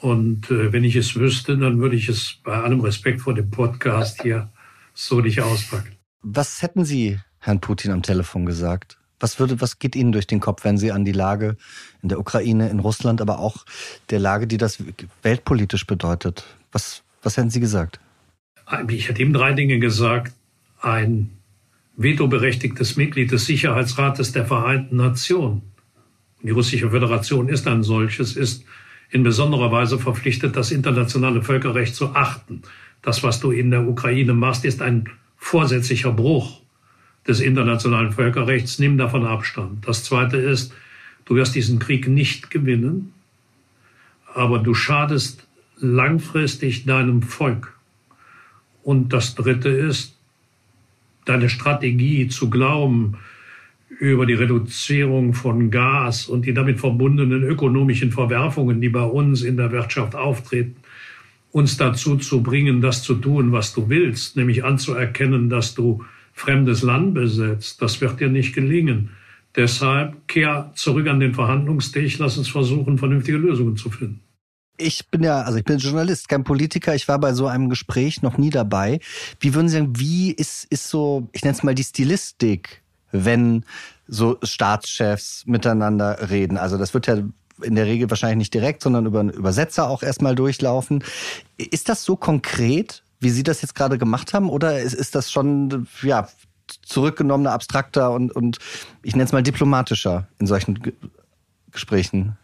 [0.02, 3.50] Und äh, wenn ich es wüsste, dann würde ich es bei allem Respekt vor dem
[3.50, 4.50] Podcast hier
[4.94, 5.96] so nicht auspacken.
[6.22, 8.98] Was hätten Sie Herrn Putin am Telefon gesagt?
[9.20, 11.58] Was würde, was geht Ihnen durch den Kopf, wenn Sie an die Lage
[12.02, 13.66] in der Ukraine, in Russland, aber auch
[14.10, 14.82] der Lage, die das
[15.22, 16.46] weltpolitisch bedeutet?
[16.72, 18.00] Was, was hätten Sie gesagt?
[18.88, 20.34] Ich hätte ihm drei Dinge gesagt.
[20.82, 21.32] Ein
[21.98, 25.64] vetoberechtigtes Mitglied des Sicherheitsrates der Vereinten Nationen.
[26.42, 28.64] Die Russische Föderation ist ein solches, ist
[29.10, 32.62] in besonderer Weise verpflichtet, das internationale Völkerrecht zu achten.
[33.02, 36.62] Das, was du in der Ukraine machst, ist ein vorsätzlicher Bruch
[37.28, 38.80] des internationalen Völkerrechts.
[38.80, 39.88] Nimm davon Abstand.
[39.88, 40.74] Das Zweite ist,
[41.26, 43.14] du wirst diesen Krieg nicht gewinnen,
[44.34, 47.74] aber du schadest langfristig deinem Volk.
[48.84, 50.18] Und das Dritte ist,
[51.26, 53.18] deine Strategie zu glauben,
[54.00, 59.58] über die Reduzierung von Gas und die damit verbundenen ökonomischen Verwerfungen, die bei uns in
[59.58, 60.78] der Wirtschaft auftreten,
[61.52, 66.82] uns dazu zu bringen, das zu tun, was du willst, nämlich anzuerkennen, dass du fremdes
[66.82, 67.82] Land besetzt.
[67.82, 69.10] Das wird dir nicht gelingen.
[69.56, 74.22] Deshalb kehr zurück an den Verhandlungstisch, lass uns versuchen, vernünftige Lösungen zu finden.
[74.78, 76.96] Ich bin ja, also ich bin Journalist, kein Politiker.
[76.96, 79.02] Ich war bei so einem Gespräch noch nie dabei.
[79.42, 82.82] Wie würden Sie sagen, wie ist, ist so, ich nenne es mal die Stilistik,
[83.12, 83.64] wenn
[84.08, 86.58] so Staatschefs miteinander reden?
[86.58, 87.18] Also das wird ja
[87.62, 91.04] in der Regel wahrscheinlich nicht direkt, sondern über einen Übersetzer auch erstmal durchlaufen.
[91.58, 94.50] Ist das so konkret, wie Sie das jetzt gerade gemacht haben?
[94.50, 96.28] Oder ist, ist das schon ja,
[96.84, 98.60] zurückgenommener, abstrakter und, und
[99.04, 100.94] ich nenne es mal diplomatischer in solchen G
[101.72, 102.36] Gesprächen?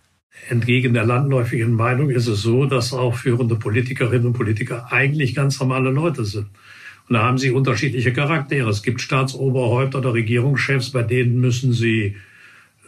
[0.49, 5.59] Entgegen der landläufigen Meinung ist es so, dass auch führende Politikerinnen und Politiker eigentlich ganz
[5.59, 6.47] normale Leute sind.
[7.07, 8.69] Und da haben sie unterschiedliche Charaktere.
[8.69, 12.15] Es gibt Staatsoberhäupter oder Regierungschefs, bei denen müssen sie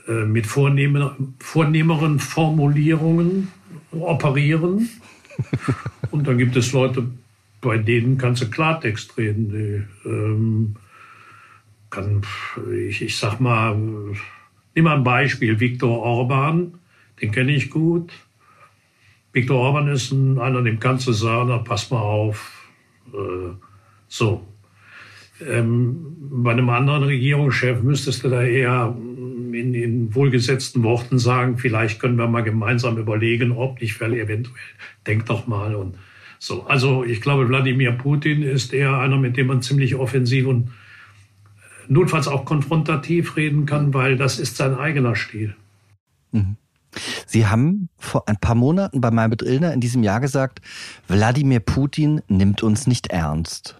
[0.07, 3.49] äh, mit vornehmer, vornehmeren Formulierungen
[3.91, 4.89] operieren.
[6.11, 7.07] Und dann gibt es Leute,
[7.61, 9.49] bei denen kannst du Klartext reden.
[9.49, 10.75] Die, ähm,
[11.89, 12.21] kann,
[12.71, 13.75] ich, ich sag mal,
[14.75, 16.73] nimm mal ein Beispiel, Viktor Orban,
[17.21, 18.11] den kenne ich gut.
[19.31, 22.67] Viktor Orban ist ein, einer, dem kannst du sagen, pass mal auf.
[23.13, 23.66] Äh,
[24.07, 24.45] so.
[25.45, 31.99] Ähm, bei einem anderen Regierungschef müsstest du da eher in, in wohlgesetzten Worten sagen, vielleicht
[31.99, 34.55] können wir mal gemeinsam überlegen, ob nicht, weil eventuell,
[35.05, 35.95] denk doch mal und
[36.39, 36.65] so.
[36.65, 40.71] Also ich glaube, Wladimir Putin ist eher einer, mit dem man ziemlich offensiv und
[41.87, 45.55] notfalls auch konfrontativ reden kann, weil das ist sein eigener Stil.
[46.31, 46.57] Mhm.
[47.25, 50.61] Sie haben vor ein paar Monaten bei Malbet Illner in diesem Jahr gesagt,
[51.07, 53.79] Wladimir Putin nimmt uns nicht ernst.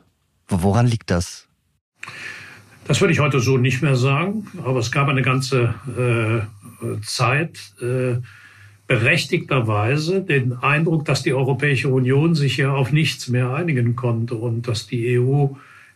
[0.50, 1.48] Woran liegt das?
[2.88, 7.60] Das würde ich heute so nicht mehr sagen, aber es gab eine ganze äh, Zeit
[7.82, 8.22] äh,
[8.88, 14.70] berechtigterweise den Eindruck, dass die Europäische Union sich ja auf nichts mehr einigen konnte und
[14.70, 15.48] dass die EU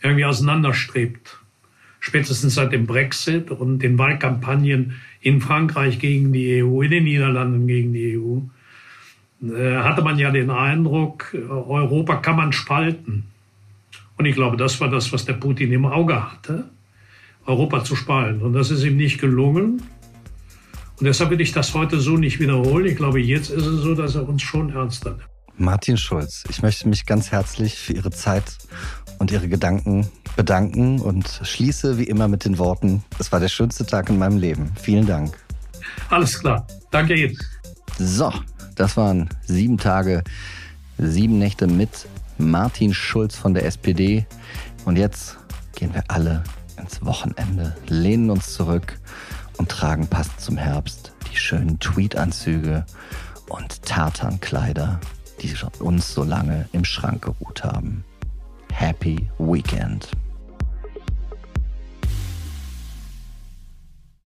[0.02, 1.38] irgendwie auseinanderstrebt.
[2.02, 7.68] Spätestens seit dem Brexit und den Wahlkampagnen in Frankreich gegen die EU, in den Niederlanden
[7.68, 8.39] gegen die EU,
[9.43, 13.31] äh, hatte man ja den Eindruck, Europa kann man spalten.
[14.18, 16.70] Und ich glaube, das war das, was der Putin im Auge hatte.
[17.45, 18.41] Europa zu spalten.
[18.41, 19.82] Und das ist ihm nicht gelungen.
[20.99, 22.86] Und deshalb will ich das heute so nicht wiederholen.
[22.86, 25.28] Ich glaube, jetzt ist es so, dass er uns schon ernster nimmt.
[25.57, 28.57] Martin Schulz, ich möchte mich ganz herzlich für Ihre Zeit
[29.20, 33.86] und Ihre Gedanken bedanken und schließe wie immer mit den Worten, es war der schönste
[33.86, 34.72] Tag in meinem Leben.
[34.82, 35.38] Vielen Dank.
[36.09, 36.66] Alles klar.
[36.89, 37.38] Danke Ihnen.
[37.97, 38.32] So,
[38.76, 40.24] das waren sieben Tage,
[40.97, 42.07] sieben Nächte mit
[42.42, 44.26] Martin Schulz von der SPD.
[44.86, 45.38] Und jetzt
[45.76, 46.44] gehen wir alle
[46.78, 49.00] ins Wochenende, lehnen uns zurück
[49.58, 52.86] und tragen passend zum Herbst die schönen Tweetanzüge
[53.48, 55.00] und Tartankleider,
[55.42, 58.04] die uns so lange im Schrank geruht haben.
[58.72, 60.10] Happy Weekend.